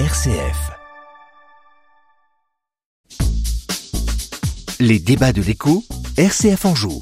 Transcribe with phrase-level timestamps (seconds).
[0.00, 0.72] RCF.
[4.80, 5.84] Les débats de l'écho,
[6.16, 7.00] RCF en joue.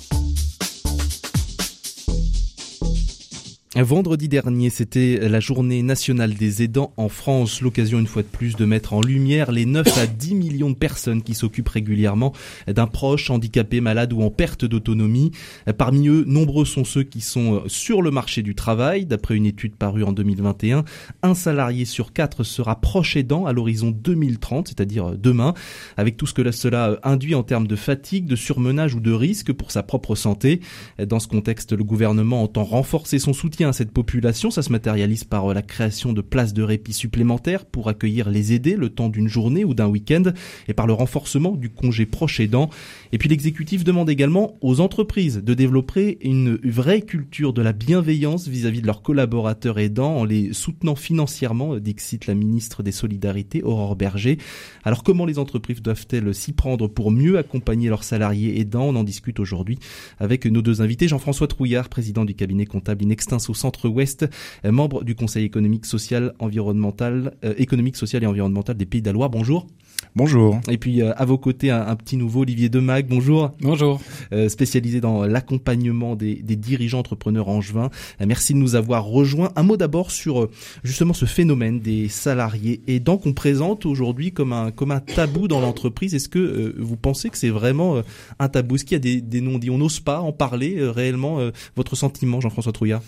[3.74, 7.62] Vendredi dernier, c'était la journée nationale des aidants en France.
[7.62, 10.74] L'occasion une fois de plus de mettre en lumière les 9 à 10 millions de
[10.74, 12.34] personnes qui s'occupent régulièrement
[12.66, 15.30] d'un proche handicapé, malade ou en perte d'autonomie.
[15.78, 19.06] Parmi eux, nombreux sont ceux qui sont sur le marché du travail.
[19.06, 20.84] D'après une étude parue en 2021,
[21.22, 25.54] un salarié sur quatre sera proche aidant à l'horizon 2030, c'est-à-dire demain,
[25.96, 29.50] avec tout ce que cela induit en termes de fatigue, de surmenage ou de risque
[29.50, 30.60] pour sa propre santé.
[30.98, 34.50] Dans ce contexte, le gouvernement entend renforcer son soutien à cette population.
[34.50, 38.52] Ça se matérialise par euh, la création de places de répit supplémentaires pour accueillir les
[38.52, 40.22] aidés le temps d'une journée ou d'un week-end
[40.68, 42.70] et par le renforcement du congé proche aidant.
[43.12, 48.48] Et puis l'exécutif demande également aux entreprises de développer une vraie culture de la bienveillance
[48.48, 53.96] vis-à-vis de leurs collaborateurs aidants en les soutenant financièrement, dixit la ministre des Solidarités, Aurore
[53.96, 54.38] Berger.
[54.84, 58.84] Alors comment les entreprises doivent-elles s'y prendre pour mieux accompagner leurs salariés aidants?
[58.84, 59.78] On en discute aujourd'hui
[60.18, 61.08] avec nos deux invités.
[61.08, 64.26] Jean-François Trouillard, président du cabinet comptable Inextinso au centre-ouest,
[64.64, 69.06] euh, membre du Conseil économique, social, environnemental, euh, économique, social et environnemental des Pays de
[69.06, 69.30] la Loire.
[69.30, 69.66] Bonjour.
[70.14, 70.60] Bonjour.
[70.68, 73.06] Et puis euh, à vos côtés un, petit nouveau Olivier Demag.
[73.08, 73.52] Bonjour.
[73.60, 74.00] Bonjour.
[74.48, 77.90] spécialisé dans l'accompagnement des, des, dirigeants entrepreneurs angevins.
[78.20, 79.50] merci de nous avoir rejoints.
[79.56, 80.48] Un mot d'abord sur
[80.84, 85.60] justement ce phénomène des salariés aidants qu'on présente aujourd'hui comme un comme un tabou dans
[85.60, 86.14] l'entreprise.
[86.14, 88.02] Est-ce que vous pensez que c'est vraiment
[88.38, 88.76] un tabou?
[88.76, 89.70] Est-ce qu'il y a des, des non-dits?
[89.70, 91.38] On n'ose pas en parler réellement
[91.76, 93.02] Votre sentiment, Jean-François Trouillard?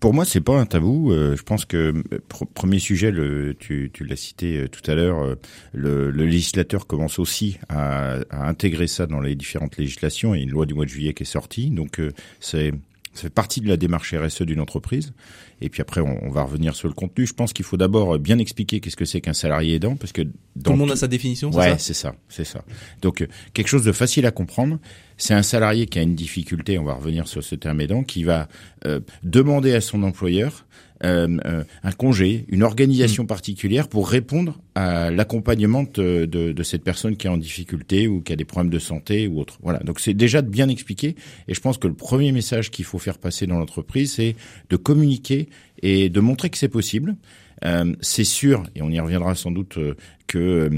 [0.00, 1.12] Pour moi, c'est pas un tabou.
[1.12, 2.18] Euh, je pense que euh,
[2.54, 5.36] premier sujet, le, tu, tu l'as cité euh, tout à l'heure,
[5.72, 10.34] le, le, législateur commence aussi à, à, intégrer ça dans les différentes législations.
[10.34, 12.00] Et une loi du mois de juillet qui est sortie, donc
[12.40, 12.72] c'est
[13.18, 15.12] ça fait partie de la démarche RSE d'une entreprise.
[15.60, 17.26] Et puis après, on, va revenir sur le contenu.
[17.26, 20.22] Je pense qu'il faut d'abord bien expliquer qu'est-ce que c'est qu'un salarié aidant, parce que
[20.22, 21.50] tout le monde a sa définition.
[21.50, 22.64] Ouais, c'est ça, c'est ça.
[23.02, 24.78] Donc quelque chose de facile à comprendre.
[25.16, 26.78] C'est un salarié qui a une difficulté.
[26.78, 28.48] On va revenir sur ce terme aidant, qui va
[28.86, 30.64] euh, demander à son employeur
[31.04, 33.28] euh, euh, un congé, une organisation mm.
[33.28, 38.20] particulière pour répondre à l'accompagnement de, de, de, cette personne qui est en difficulté ou
[38.20, 39.58] qui a des problèmes de santé ou autre.
[39.62, 39.78] Voilà.
[39.80, 41.14] Donc c'est déjà de bien expliquer.
[41.46, 44.34] Et je pense que le premier message qu'il faut faire passer dans l'entreprise, c'est
[44.70, 45.47] de communiquer
[45.82, 47.16] et de montrer que c'est possible.
[47.64, 49.94] Euh, c'est sûr, et on y reviendra sans doute, euh,
[50.26, 50.70] que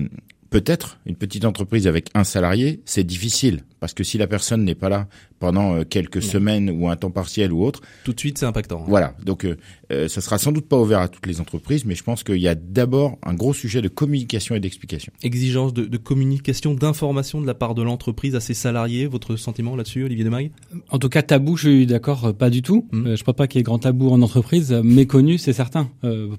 [0.50, 4.74] peut-être une petite entreprise avec un salarié, c'est difficile parce que si la personne n'est
[4.74, 5.08] pas là
[5.38, 8.80] pendant euh, quelques semaines ou un temps partiel ou autre, tout de suite c'est impactant.
[8.82, 8.86] Hein.
[8.86, 9.56] Voilà, donc euh,
[9.90, 12.36] euh, ça sera sans doute pas ouvert à toutes les entreprises, mais je pense qu'il
[12.36, 15.12] y a d'abord un gros sujet de communication et d'explication.
[15.22, 19.06] Exigence de, de communication, d'information de la part de l'entreprise à ses salariés.
[19.06, 20.50] Votre sentiment là-dessus, Olivier Demag
[20.90, 22.86] En tout cas, tabou, je suis d'accord, pas du tout.
[22.92, 23.14] Hmm.
[23.14, 24.72] je crois pas qu'il y ait grand tabou en entreprise.
[24.72, 25.88] Méconnu, c'est certain.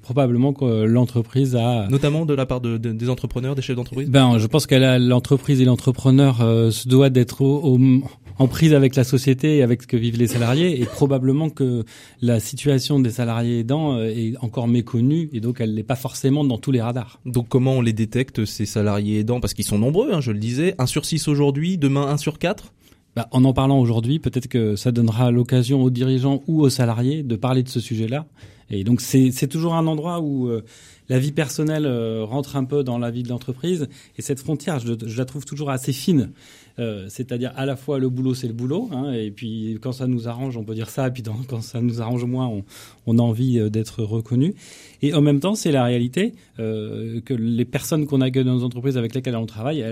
[0.04, 4.10] probablement que l'entreprise a, notamment de la part de, des entrepreneurs, des chefs d'entreprise?
[4.10, 9.58] Ben, je pense que l'entreprise et l'entrepreneur se doit d'être en prise avec la société
[9.58, 11.86] et avec ce que vivent les salariés et probablement que
[12.22, 16.44] la situation des salariés aidants euh, est encore méconnue et donc elle n'est pas forcément
[16.44, 17.20] dans tous les radars.
[17.26, 19.40] Donc comment on les détecte ces salariés aidants?
[19.40, 22.40] Parce qu'ils sont nombreux, hein, je le disais, 1 sur 6 aujourd'hui, demain 1 sur
[22.40, 22.74] 4
[23.16, 27.24] bah, en en parlant aujourd'hui, peut-être que ça donnera l'occasion aux dirigeants ou aux salariés
[27.24, 28.26] de parler de ce sujet-là.
[28.70, 30.64] Et donc c'est toujours un endroit où euh,
[31.10, 33.90] la vie personnelle euh, rentre un peu dans la vie de l'entreprise.
[34.18, 36.32] Et cette frontière, je, la trouve toujours assez fine.
[36.80, 38.90] Euh, c'est-à-dire à la fois le boulot, c'est le boulot.
[38.92, 41.08] Hein, et puis quand ça nous arrange, on peut dire ça.
[41.08, 42.64] Et puis quand ça nous arrange moins, on,
[43.08, 44.56] on a envie euh, d'être reconnu.
[45.02, 48.96] Et en même temps, c'est la réalité que les personnes qu'on accueille dans nos entreprises
[48.96, 49.84] avec lesquelles on travaille,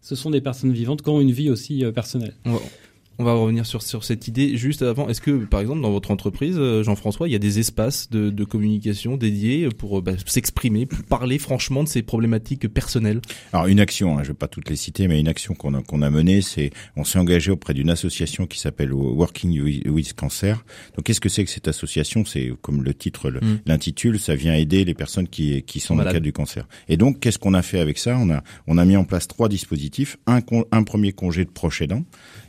[0.00, 2.32] ce sont des personnes vivantes qui ont une vie aussi personnelle.
[3.20, 5.10] On va revenir sur, sur cette idée juste avant.
[5.10, 8.30] Est-ce que, par exemple, dans votre entreprise, euh, Jean-François, il y a des espaces de,
[8.30, 13.20] de communication dédiés pour euh, bah, s'exprimer, pour parler franchement de ces problématiques personnelles?
[13.52, 15.74] Alors, une action, hein, je ne vais pas toutes les citer, mais une action qu'on
[15.74, 19.60] a, qu'on a menée, c'est on s'est engagé auprès d'une association qui s'appelle Working
[19.90, 20.64] with Cancer.
[20.96, 22.24] Donc, qu'est-ce que c'est que cette association?
[22.24, 23.58] C'est, comme le titre hmm.
[23.66, 26.66] l'intitule, ça vient aider les personnes qui, qui sont dans le cadre du cancer.
[26.88, 28.16] Et donc, qu'est-ce qu'on a fait avec ça?
[28.16, 30.16] On a, on a mis en place trois dispositifs.
[30.26, 30.40] Un,
[30.72, 32.02] un premier congé de proche aidant,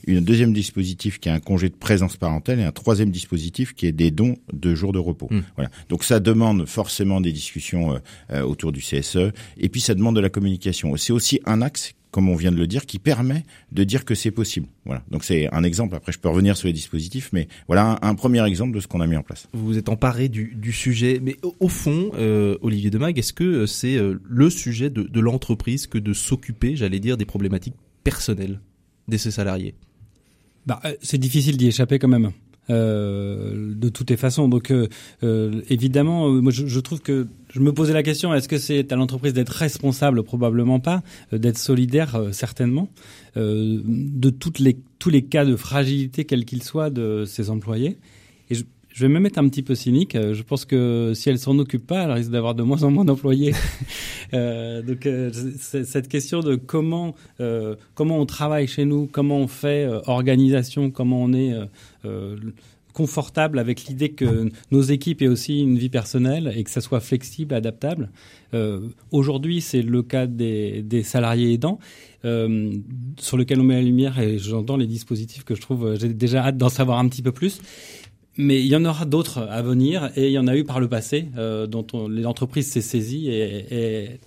[0.07, 3.87] une deuxième dispositif qui est un congé de présence parentale et un troisième dispositif qui
[3.87, 5.27] est des dons de jours de repos.
[5.29, 5.41] Hmm.
[5.55, 5.71] Voilà.
[5.89, 7.99] Donc ça demande forcément des discussions euh,
[8.31, 10.95] euh, autour du CSE et puis ça demande de la communication.
[10.97, 14.15] C'est aussi un axe comme on vient de le dire, qui permet de dire que
[14.15, 14.67] c'est possible.
[14.83, 15.01] Voilà.
[15.09, 15.95] Donc c'est un exemple.
[15.95, 18.99] Après, je peux revenir sur les dispositifs, mais voilà un, premier exemple de ce qu'on
[18.99, 19.47] a mis en place.
[19.53, 23.65] Vous vous êtes emparé du, du sujet, mais au, fond, euh, Olivier Demag, est-ce que
[23.65, 28.59] c'est le sujet de, de l'entreprise que de s'occuper, j'allais dire, des problématiques personnelles
[29.07, 29.73] de ses salariés?
[30.65, 32.31] Bah, euh, c'est difficile d'y échapper quand même.
[32.69, 34.47] de toutes les façons.
[34.47, 34.71] Donc
[35.69, 39.33] évidemment, moi je, trouve que je me posais la question est-ce que c'est à l'entreprise
[39.33, 40.23] d'être responsable?
[40.23, 41.03] Probablement pas.
[41.33, 42.87] d'être solidaire certainement.
[43.35, 47.97] de toutes les tous les cas de fragilité quels qu'ils soient de ses employés.
[48.49, 48.63] Et je,
[48.93, 50.15] je vais même être un petit peu cynique.
[50.15, 52.91] Euh, je pense que si elle s'en occupe pas, elle risque d'avoir de moins en
[52.91, 53.53] moins d'employés.
[54.33, 59.47] euh, donc euh, cette question de comment euh, comment on travaille chez nous, comment on
[59.47, 61.53] fait euh, organisation, comment on est
[62.93, 66.99] confortable avec l'idée que nos équipes aient aussi une vie personnelle et que ça soit
[66.99, 68.09] flexible, adaptable.
[69.11, 71.79] Aujourd'hui, c'est le cas des, des salariés aidants.
[72.23, 72.71] Euh,
[73.17, 76.43] sur lequel on met la lumière et j'entends les dispositifs que je trouve, j'ai déjà
[76.45, 77.61] hâte d'en savoir un petit peu plus.
[78.37, 80.79] Mais il y en aura d'autres à venir et il y en a eu par
[80.79, 84.19] le passé euh, dont l'entreprise s'est saisie et, et,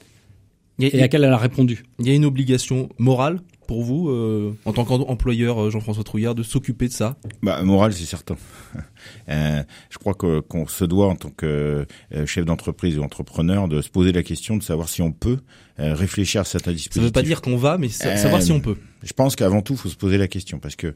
[0.79, 1.85] et, à laquelle elle a répondu.
[1.99, 6.35] Il y a une obligation morale pour vous, euh, en tant qu'employeur, euh, Jean-François Trouillard,
[6.35, 7.17] de s'occuper de ça?
[7.43, 8.37] Bah, Morale, c'est certain.
[9.29, 11.87] euh, je crois qu'on se doit, en tant que
[12.27, 15.39] chef d'entreprise ou entrepreneur, de se poser la question de savoir si on peut
[15.79, 16.95] réfléchir à certains dispositifs.
[16.95, 18.77] Ça ne veut pas dire qu'on va, mais savoir si on peut.
[19.03, 20.95] Je pense qu'avant tout, il faut se poser la question, parce que,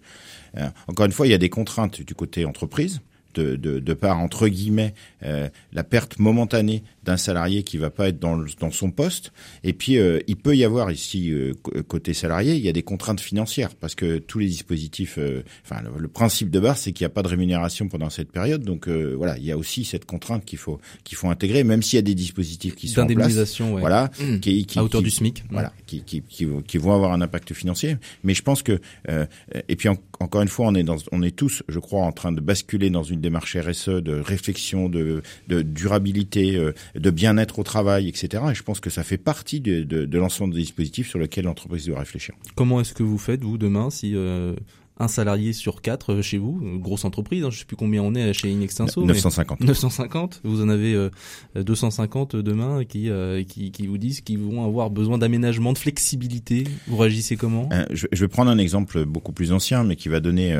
[0.87, 3.01] encore une fois, il y a des contraintes du côté entreprise
[3.35, 8.09] de, de, de par entre guillemets euh, la perte momentanée d'un salarié qui va pas
[8.09, 9.33] être dans, dans son poste.
[9.65, 11.55] Et puis euh, il peut y avoir ici euh,
[11.89, 15.19] côté salarié, il y a des contraintes financières parce que tous les dispositifs,
[15.65, 18.63] enfin le, principe de base c'est qu'il n'y a pas de rémunération pendant cette période.
[18.63, 21.97] Donc voilà, il y a aussi cette contrainte qu'il faut qu'il faut intégrer, même s'il
[21.97, 23.81] y a des dispositifs qui sont en place, ouais.
[23.81, 24.41] voilà, mmh.
[24.41, 27.97] qui, qui, à hauteur du SMIC, voilà, qui, qui, qui, vont avoir un impact financier.
[28.23, 28.81] Mais je pense que
[29.69, 29.89] et puis
[30.21, 32.91] encore une fois, on est dans, on est tous, je crois, en train de basculer
[32.91, 38.43] dans une démarche RSE, de réflexion, de, de durabilité, euh, de bien-être au travail, etc.
[38.51, 41.99] Et je pense que ça fait partie de, l'ensemble des dispositifs sur lesquels l'entreprise doit
[41.99, 42.35] réfléchir.
[42.55, 44.55] Comment est-ce que vous faites, vous, demain, si euh,
[44.99, 48.15] un salarié sur quatre euh, chez vous, grosse entreprise, hein, je sais plus combien on
[48.15, 49.05] est chez Inextinso.
[49.05, 49.61] 950.
[49.61, 50.41] 950.
[50.45, 51.11] Vous en avez euh,
[51.57, 56.65] 250 demain qui, euh, qui, qui vous disent qu'ils vont avoir besoin d'aménagement, de flexibilité.
[56.87, 57.69] Vous réagissez comment?
[57.73, 60.57] Euh, je, je, vais prendre un exemple beaucoup plus ancien, mais qui va donner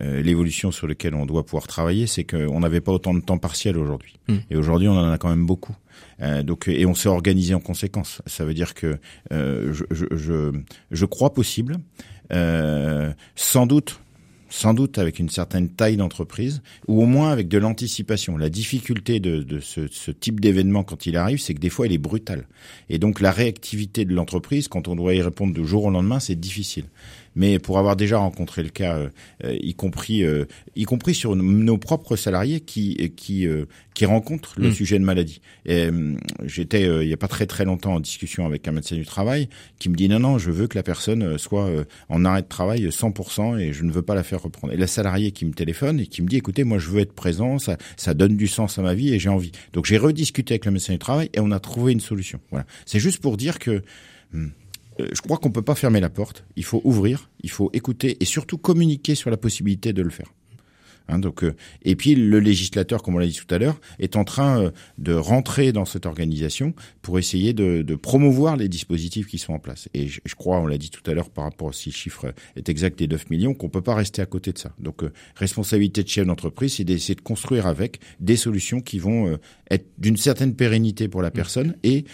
[0.00, 2.06] l'évolution sur laquelle on doit pouvoir travailler.
[2.06, 4.36] C'est qu'on n'avait pas autant de temps partiel aujourd'hui, mmh.
[4.50, 5.74] et aujourd'hui on en a quand même beaucoup.
[6.22, 8.22] Euh, donc et on s'est organisé en conséquence.
[8.26, 8.98] Ça veut dire que
[9.32, 10.52] euh, je, je, je,
[10.90, 11.76] je, crois possible
[12.32, 14.00] euh, sans doute
[14.52, 18.36] sans doute avec une certaine taille d'entreprise, ou au moins avec de l'anticipation.
[18.36, 21.86] La difficulté de, de ce, ce, type d'événement quand il arrive, c'est que des fois
[21.86, 22.48] il est brutal.
[22.88, 26.18] Et donc la réactivité de l'entreprise, quand on doit y répondre du jour au lendemain,
[26.18, 26.86] c'est difficile
[27.34, 30.46] mais pour avoir déjà rencontré le cas, euh, y compris euh,
[30.76, 34.72] y compris sur nos propres salariés qui qui euh, qui rencontrent le mmh.
[34.72, 35.40] sujet de maladie.
[35.66, 35.88] Et
[36.44, 39.48] j'étais il y a pas très très longtemps en discussion avec un médecin du travail
[39.78, 41.70] qui me dit non non, je veux que la personne soit
[42.08, 44.72] en arrêt de travail 100% et je ne veux pas la faire reprendre.
[44.72, 47.12] Et la salariée qui me téléphone et qui me dit écoutez, moi je veux être
[47.12, 49.52] présent, ça ça donne du sens à ma vie et j'ai envie.
[49.72, 52.40] Donc j'ai rediscuté avec le médecin du travail et on a trouvé une solution.
[52.50, 52.66] Voilà.
[52.86, 53.82] C'est juste pour dire que
[54.32, 54.48] hmm,
[55.12, 56.44] je crois qu'on peut pas fermer la porte.
[56.56, 60.32] Il faut ouvrir, il faut écouter et surtout communiquer sur la possibilité de le faire.
[61.10, 64.16] Hein, donc, euh, et puis le législateur, comme on l'a dit tout à l'heure, est
[64.16, 69.26] en train euh, de rentrer dans cette organisation pour essayer de, de, promouvoir les dispositifs
[69.26, 69.88] qui sont en place.
[69.94, 72.32] Et je, je crois, on l'a dit tout à l'heure par rapport si le chiffre
[72.56, 74.72] est exact des 9 millions, qu'on peut pas rester à côté de ça.
[74.78, 75.02] Donc
[75.34, 79.38] responsabilité de chef d'entreprise, c'est d'essayer de construire avec des solutions qui vont
[79.70, 82.04] être d'une certaine pérennité pour la personne et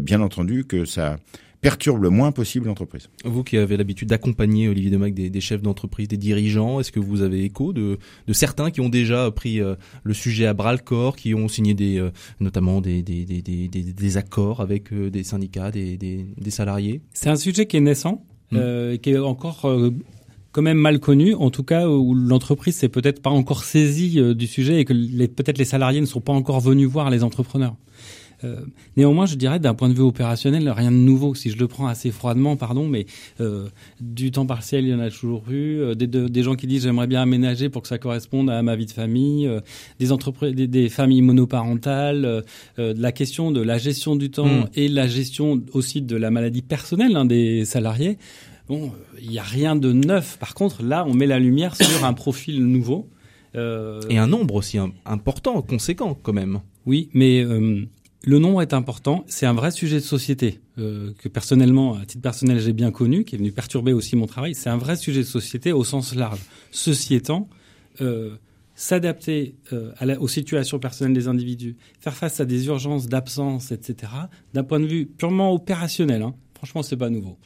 [0.00, 1.16] bien entendu que ça
[1.62, 3.08] perturbe le moins possible l'entreprise.
[3.24, 6.98] Vous qui avez l'habitude d'accompagner Olivier Demac des, des chefs d'entreprise, des dirigeants, est-ce que
[6.98, 10.72] vous avez écho de, de certains qui ont déjà pris euh, le sujet à bras
[10.72, 14.92] le corps, qui ont signé des, euh, notamment des, des, des, des, des, accords avec
[14.92, 17.00] euh, des syndicats, des, des, des salariés?
[17.14, 18.96] C'est un sujet qui est naissant, mmh.
[19.00, 19.72] qui est encore
[20.50, 24.46] quand même mal connu, en tout cas où l'entreprise s'est peut-être pas encore saisie du
[24.48, 24.92] sujet et que
[25.26, 27.76] peut-être les salariés ne sont pas encore venus voir les entrepreneurs.
[28.44, 28.60] Euh,
[28.96, 31.34] néanmoins, je dirais d'un point de vue opérationnel, rien de nouveau.
[31.34, 33.06] Si je le prends assez froidement, pardon, mais
[33.40, 33.68] euh,
[34.00, 35.80] du temps partiel, il y en a toujours eu.
[35.80, 38.62] Euh, des, de, des, gens qui disent j'aimerais bien aménager pour que ça corresponde à
[38.62, 39.46] ma vie de famille.
[39.46, 39.60] Euh,
[39.98, 42.42] des entreprises, des, des, familles monoparentales.
[42.78, 44.68] La question de la gestion du temps mmh.
[44.74, 48.18] et la gestion aussi de la maladie personnelle hein, des salariés.
[48.68, 50.38] Bon, il n'y a rien de neuf.
[50.38, 53.08] Par contre, là, on met la lumière sur un profil nouveau.
[53.54, 56.60] Et un nombre aussi important, conséquent quand même.
[56.86, 57.44] Oui, mais
[58.24, 59.24] le nombre est important.
[59.26, 63.24] C'est un vrai sujet de société euh, que personnellement, à titre personnel, j'ai bien connu,
[63.24, 64.54] qui est venu perturber aussi mon travail.
[64.54, 66.40] C'est un vrai sujet de société au sens large.
[66.70, 67.48] Ceci étant,
[68.00, 68.36] euh,
[68.74, 74.12] s'adapter euh, aux situations personnelles des individus, faire face à des urgences d'absence, etc.
[74.54, 77.36] D'un point de vue purement opérationnel, hein, franchement, c'est pas nouveau.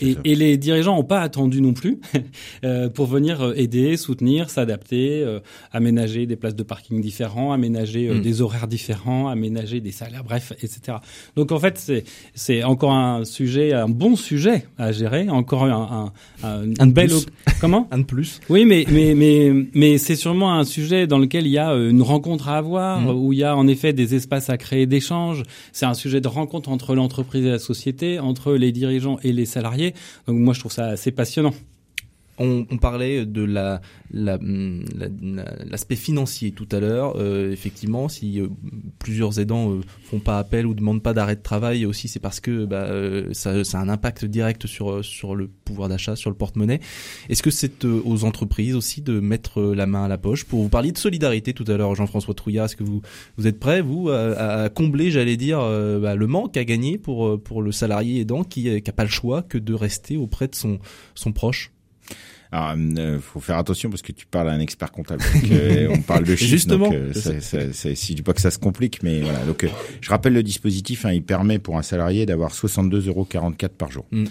[0.00, 2.00] Et, et, les dirigeants n'ont pas attendu non plus
[2.64, 5.38] euh, pour venir euh, aider, soutenir, s'adapter, euh,
[5.72, 8.20] aménager des places de parking différents, aménager mm.
[8.20, 10.98] des horaires différents, aménager des salaires, bref, etc.
[11.36, 11.92] Donc en fait,
[12.34, 17.12] c'est encore un sujet, un bon sujet à gérer, encore un, un, un, un belle
[17.60, 18.40] comment un de plus.
[18.48, 22.02] Oui, mais mais mais mais c'est sûrement un sujet dans lequel il y a une
[22.02, 23.10] rencontre à avoir, mm.
[23.10, 25.44] où il y a en effet des espaces à créer d'échanges.
[25.72, 29.46] C'est un sujet de rencontre entre l'entreprise et la société, entre les dirigeants et les
[29.46, 29.83] salariés
[30.26, 31.52] donc moi, je trouve ça assez passionnant.
[32.38, 33.80] On, parlait de la,
[34.12, 37.14] l'aspect financier tout à l'heure.
[37.16, 38.48] Euh, effectivement, si euh,
[38.98, 42.40] plusieurs aidants euh, font pas appel ou demandent pas d'arrêt de travail, aussi c'est parce
[42.40, 46.80] que bah, euh, ça, a un impact direct sur le pouvoir d'achat, sur le porte-monnaie.
[47.28, 50.44] Est-ce que c'est aux entreprises aussi de mettre la main à la poche?
[50.44, 53.02] Pour vous parler de solidarité tout à l'heure, Jean-François Trouillard, est-ce que vous
[53.46, 58.20] êtes prêt vous à, combler, j'allais dire, bah, le manque à gagner pour le salarié
[58.20, 61.70] aidant qui n'a pas le choix que de rester auprès de son proche?
[62.54, 65.24] Alors, euh, faut faire attention parce que tu parles à un expert comptable.
[65.50, 66.50] Euh, on parle de chiffres.
[66.50, 66.88] Justement.
[66.88, 69.40] Donc, euh, si dis pas que ça se complique, mais voilà.
[69.40, 69.68] Donc, euh,
[70.00, 71.04] je rappelle le dispositif.
[71.04, 73.28] Hein, il permet pour un salarié d'avoir 62,44 euros
[73.76, 74.06] par jour.
[74.12, 74.26] Mm.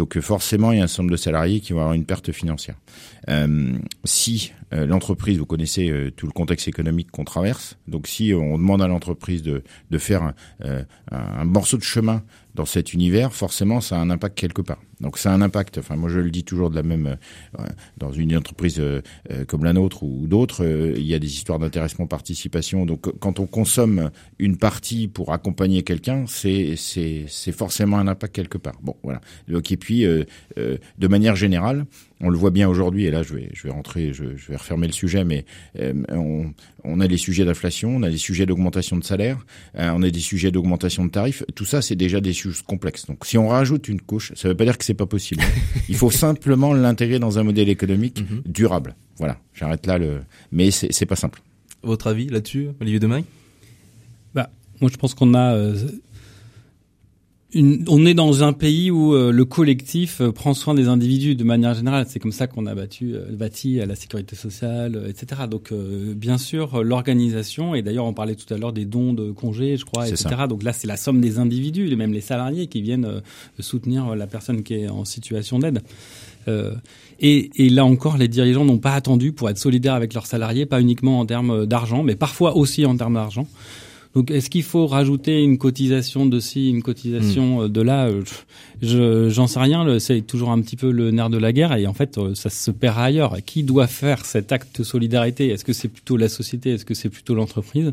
[0.00, 2.32] Donc forcément, il y a un certain nombre de salariés qui vont avoir une perte
[2.32, 2.76] financière.
[3.28, 3.74] Euh,
[4.04, 8.56] si euh, l'entreprise, vous connaissez euh, tout le contexte économique qu'on traverse, donc si on
[8.56, 10.34] demande à l'entreprise de, de faire un,
[11.10, 12.22] un, morceau de chemin
[12.60, 14.82] dans cet univers, forcément, ça a un impact quelque part.
[15.00, 15.78] Donc ça a un impact.
[15.78, 17.16] Enfin, moi, je le dis toujours de la même
[17.96, 18.82] dans une entreprise
[19.48, 20.62] comme la nôtre ou d'autres,
[20.94, 22.84] il y a des histoires d'intéressement, participation.
[22.84, 28.34] Donc quand on consomme une partie pour accompagner quelqu'un, c'est c'est c'est forcément un impact
[28.34, 28.76] quelque part.
[28.82, 29.22] Bon, voilà.
[29.48, 31.86] Donc et puis de manière générale
[32.20, 34.86] on le voit bien aujourd'hui, et là je vais, je vais rentrer, je, vais refermer
[34.86, 35.44] le sujet, mais
[35.78, 36.52] euh, on,
[36.84, 39.38] on, a les sujets d'inflation, on a les sujets d'augmentation de salaire,
[39.78, 41.42] euh, on a des sujets d'augmentation de tarifs.
[41.54, 43.06] Tout ça, c'est déjà des choses complexes.
[43.06, 45.42] Donc, si on rajoute une couche, ça ne veut pas dire que c'est pas possible.
[45.88, 48.42] Il faut simplement l'intégrer dans un modèle économique mhm.
[48.46, 48.96] durable.
[49.16, 50.20] Voilà, j'arrête là le.
[50.52, 51.42] Mais c'est pas simple.
[51.82, 53.22] Votre avis là-dessus, Olivier Demain
[54.34, 54.50] Bah,
[54.80, 55.74] moi, je pense qu'on a euh,
[57.52, 61.34] une, on est dans un pays où euh, le collectif euh, prend soin des individus
[61.34, 62.06] de manière générale.
[62.08, 65.42] C'est comme ça qu'on a battu, euh, bâti à la sécurité sociale, etc.
[65.50, 69.76] Donc, bien sûr, l'organisation, et d'ailleurs, on parlait tout à l'heure des dons de congés,
[69.76, 70.28] je crois, etc.
[70.48, 73.22] Donc là, c'est la somme des individus, et même les salariés qui viennent
[73.58, 75.82] soutenir la personne qui est en situation d'aide.
[77.20, 80.66] Et, et, là encore, les dirigeants n'ont pas attendu pour être solidaires avec leurs salariés,
[80.66, 83.46] pas uniquement en termes d'argent, mais parfois aussi en termes d'argent.
[84.14, 87.64] Donc, est-ce qu'il faut rajouter une cotisation de ci, une cotisation hmm.
[87.64, 88.22] euh, de là euh,
[88.82, 89.98] Je j'en sais rien.
[90.00, 92.50] C'est toujours un petit peu le nerf de la guerre et en fait, euh, ça
[92.50, 93.36] se perd ailleurs.
[93.44, 95.48] Qui doit faire cet acte de solidarité?
[95.48, 96.70] Est-ce que c'est plutôt la société?
[96.70, 97.92] Est-ce que c'est plutôt l'entreprise?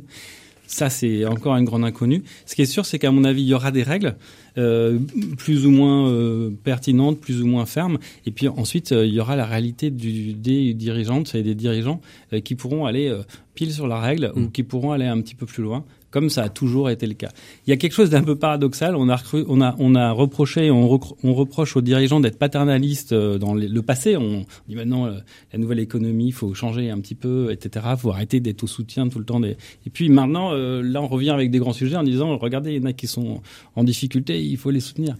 [0.65, 2.23] Ça, c'est encore une grande inconnue.
[2.45, 4.17] Ce qui est sûr, c'est qu'à mon avis, il y aura des règles
[4.57, 4.99] euh,
[5.37, 7.99] plus ou moins euh, pertinentes, plus ou moins fermes.
[8.25, 12.01] Et puis ensuite, il y aura la réalité du, des dirigeantes et des dirigeants
[12.43, 13.15] qui pourront aller
[13.53, 14.51] pile sur la règle ou hmm.
[14.51, 17.29] qui pourront aller un petit peu plus loin comme ça a toujours été le cas.
[17.65, 18.95] Il y a quelque chose d'un peu paradoxal.
[18.95, 23.81] On a, a, on a reproché, on, reproche aux dirigeants d'être paternalistes euh, dans le
[23.81, 24.15] passé.
[24.15, 25.19] On dit maintenant euh,
[25.51, 27.85] la nouvelle économie, il faut changer un petit peu, etc.
[27.91, 29.41] Il faut arrêter d'être au soutien tout le temps.
[29.43, 29.57] Et
[29.91, 32.83] puis maintenant, euh, là, on revient avec des grands sujets en disant, regardez, il y
[32.83, 33.41] en a qui sont
[33.75, 35.15] en difficulté, il faut les soutenir.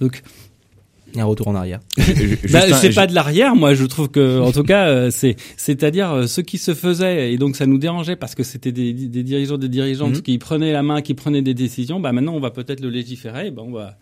[0.00, 0.22] Donc,
[1.16, 1.80] un retour en arrière.
[2.50, 6.10] bah, c'est pas de l'arrière, moi je trouve que, en tout cas, euh, c'est c'est-à-dire
[6.12, 9.22] euh, ce qui se faisait et donc ça nous dérangeait parce que c'était des, des,
[9.22, 10.22] dirigeants, des dirigeantes mhm.
[10.22, 12.00] qui prenaient la main, qui prenaient des décisions.
[12.00, 13.96] Bah maintenant on va peut-être le légiférer, bah, on va,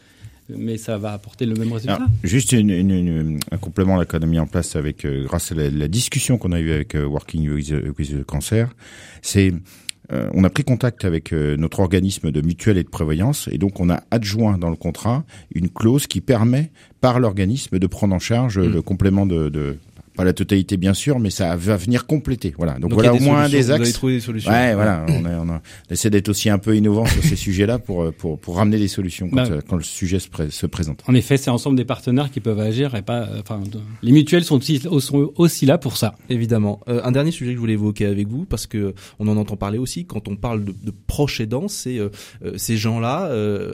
[0.49, 2.07] mais ça va apporter le même résultat.
[2.25, 5.89] juste une, une, un complément qu'on a mis en place avec euh, grâce à la,
[5.89, 8.71] discussion qu'on a eue avec Working with, with Cancer,
[9.23, 9.53] c'est
[10.13, 13.59] euh, on a pris contact avec euh, notre organisme de mutuelle et de prévoyance et
[13.59, 16.71] donc on a adjoint dans le contrat une clause qui permet
[17.01, 18.73] par l'organisme de prendre en charge mmh.
[18.73, 19.79] le complément de, de
[20.17, 22.55] pas la totalité bien sûr, mais ça va venir compléter.
[22.57, 22.79] Voilà.
[22.79, 23.99] Donc, voilà au moins un des axes.
[24.01, 24.51] Vous des solutions.
[24.51, 25.05] Ouais, voilà.
[25.09, 28.13] On, a, on, a, essaie d'être aussi un peu innovant sur ces sujets-là pour, euh,
[28.13, 31.03] pour pour ramener des solutions quand, bah, euh, quand le sujet se, se, présente.
[31.09, 33.23] En effet, c'est ensemble des partenaires qui peuvent agir et pas.
[33.23, 33.61] Euh, enfin,
[34.03, 36.15] les mutuelles sont aussi, sont aussi là pour ça.
[36.29, 36.81] Évidemment.
[36.89, 39.57] Euh, un dernier sujet que je voulais évoquer avec vous parce que on en entend
[39.57, 42.09] parler aussi quand on parle de, de proches aidants, c'est euh,
[42.57, 43.31] ces gens-là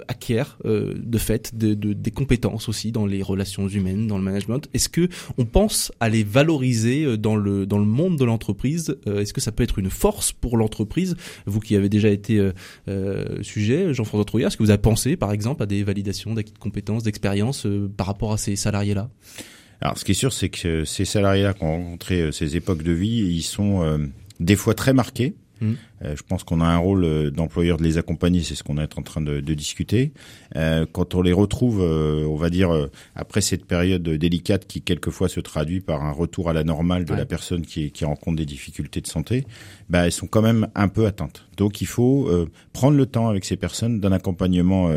[0.08, 4.68] acquièrent de fait de, de, des compétences aussi dans les relations humaines, dans le management.
[4.74, 5.08] Est-ce que
[5.38, 9.32] on pense à les valoriser euh, dans le dans le monde de l'entreprise euh, Est-ce
[9.32, 11.16] que ça peut être une force pour l'entreprise?
[11.46, 12.52] Vous qui avez déjà été
[12.88, 16.52] euh, sujet, Jean-François Trouillard, est-ce que vous avez pensé, par exemple, à des validations d'acquis
[16.52, 19.10] de compétences, d'expérience par rapport à ces salariés-là?
[19.80, 22.92] Alors, ce qui est sûr, c'est que ces salariés-là qui ont rencontré ces époques de
[22.92, 23.98] vie, ils sont
[24.40, 25.34] des fois très marqués.
[25.62, 25.74] Mmh.
[26.02, 29.02] je pense qu'on a un rôle d'employeur de les accompagner, c'est ce qu'on est en
[29.02, 30.12] train de, de discuter.
[30.54, 32.70] quand on les retrouve, on va dire
[33.14, 37.14] après cette période délicate qui quelquefois se traduit par un retour à la normale de
[37.14, 39.46] la personne qui, qui rencontre des difficultés de santé,
[39.88, 41.46] bah, elles sont quand même un peu atteintes.
[41.56, 42.28] Donc il faut
[42.72, 44.90] prendre le temps avec ces personnes d'un accompagnement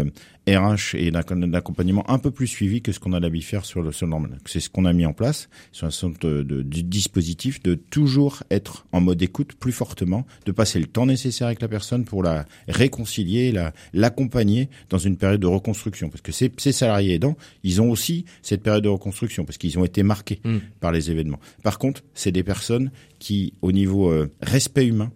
[0.47, 3.65] RH et d'un accompagnement un peu plus suivi que ce qu'on a l'habitude de faire
[3.65, 4.37] sur le sol normal.
[4.45, 8.43] C'est ce qu'on a mis en place sur un centre de, de, dispositif de toujours
[8.51, 12.23] être en mode écoute plus fortement, de passer le temps nécessaire avec la personne pour
[12.23, 16.09] la réconcilier, la l'accompagner dans une période de reconstruction.
[16.09, 19.77] Parce que ces, ces, salariés aidants, ils ont aussi cette période de reconstruction parce qu'ils
[19.79, 20.57] ont été marqués mmh.
[20.79, 21.39] par les événements.
[21.63, 25.11] Par contre, c'est des personnes qui, au niveau euh, respect humain,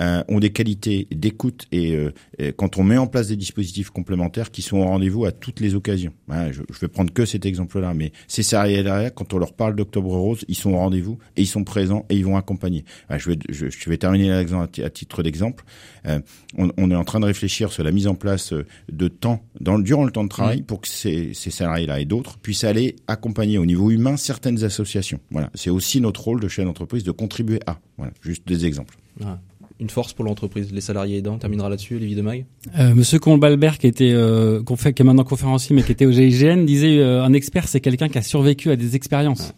[0.00, 4.50] euh, ont des qualités d'écoute euh, et, quand on met en place des dispositifs complémentaires
[4.50, 6.12] qui sont au rendez-vous à toutes les occasions.
[6.28, 9.74] je, je vais prendre que cet exemple-là, mais ces salariés derrière, quand on leur parle
[9.74, 12.84] d'Octobre Rose, ils sont au rendez-vous et ils sont présents et ils vont accompagner.
[13.10, 15.64] je, vais, je, je vais terminer à titre d'exemple.
[16.06, 16.20] Euh,
[16.58, 18.52] on, on, est en train de réfléchir sur la mise en place
[18.90, 22.38] de temps dans, durant le temps de travail pour que ces, ces salariés-là et d'autres
[22.38, 25.20] puissent aller accompagner au niveau humain certaines associations.
[25.30, 27.78] Voilà, c'est aussi notre rôle de chef d'entreprise de contribuer à.
[27.96, 28.96] Voilà, juste des exemples.
[29.24, 29.38] Ah
[29.78, 31.38] une force pour l'entreprise, les salariés aidants.
[31.38, 32.46] terminera là-dessus, Olivier de Mag.
[32.78, 36.64] Euh, Monsieur Colbalbert, qui était euh, qui est maintenant conférencier, mais qui était au GIGN,
[36.64, 39.52] disait euh, un expert, c'est quelqu'un qui a survécu à des expériences.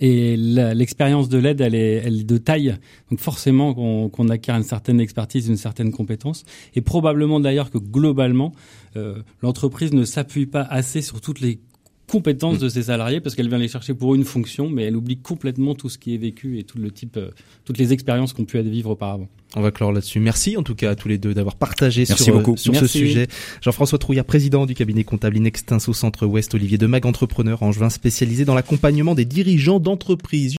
[0.00, 2.76] Et l'expérience de l'aide, elle est, elle est de taille.
[3.08, 6.44] Donc forcément qu'on qu'on acquiert une certaine expertise, une certaine compétence.
[6.74, 8.52] Et probablement d'ailleurs que globalement,
[8.96, 11.60] euh, l'entreprise ne s'appuie pas assez sur toutes les
[12.12, 15.16] compétences de ses salariés parce qu'elle vient les chercher pour une fonction, mais elle oublie
[15.16, 17.30] complètement tout ce qui est vécu et tout le type, euh,
[17.64, 19.28] toutes les expériences qu'on pu vivre auparavant.
[19.56, 20.20] On va clore là-dessus.
[20.20, 23.28] Merci en tout cas à tous les deux d'avoir partagé sur, euh, sur ce sujet.
[23.62, 28.44] Jean-François Trouillard, président du cabinet comptable Inextins au Centre Ouest, Olivier Demag, entrepreneur angevin spécialisé
[28.44, 30.56] dans l'accompagnement des dirigeants d'entreprise.